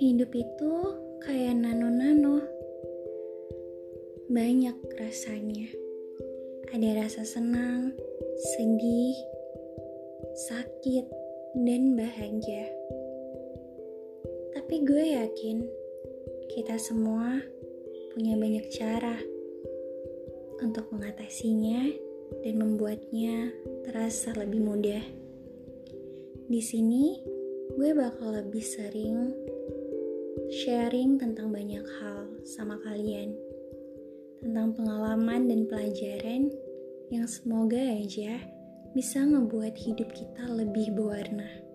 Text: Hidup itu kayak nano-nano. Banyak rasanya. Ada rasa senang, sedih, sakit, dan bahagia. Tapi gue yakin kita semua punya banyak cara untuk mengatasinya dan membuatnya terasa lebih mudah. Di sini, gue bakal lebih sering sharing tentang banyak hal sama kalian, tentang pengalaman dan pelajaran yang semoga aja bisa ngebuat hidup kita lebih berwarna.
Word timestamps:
Hidup 0.00 0.32
itu 0.32 0.72
kayak 1.20 1.60
nano-nano. 1.60 2.40
Banyak 4.32 4.80
rasanya. 4.96 5.68
Ada 6.72 7.04
rasa 7.04 7.20
senang, 7.28 7.92
sedih, 8.56 9.12
sakit, 10.48 11.04
dan 11.68 12.00
bahagia. 12.00 12.64
Tapi 14.56 14.88
gue 14.88 15.04
yakin 15.20 15.68
kita 16.48 16.80
semua 16.80 17.36
punya 18.16 18.40
banyak 18.40 18.72
cara 18.72 19.20
untuk 20.64 20.88
mengatasinya 20.96 21.92
dan 22.40 22.56
membuatnya 22.56 23.52
terasa 23.84 24.32
lebih 24.32 24.64
mudah. 24.64 25.04
Di 26.48 26.60
sini, 26.64 27.20
gue 27.76 27.92
bakal 27.92 28.40
lebih 28.40 28.64
sering 28.64 29.49
sharing 30.60 31.16
tentang 31.16 31.56
banyak 31.56 31.80
hal 31.80 32.28
sama 32.44 32.76
kalian, 32.84 33.32
tentang 34.44 34.76
pengalaman 34.76 35.48
dan 35.48 35.64
pelajaran 35.64 36.52
yang 37.08 37.24
semoga 37.24 37.80
aja 37.80 38.36
bisa 38.92 39.24
ngebuat 39.24 39.72
hidup 39.72 40.12
kita 40.12 40.44
lebih 40.52 40.92
berwarna. 40.92 41.69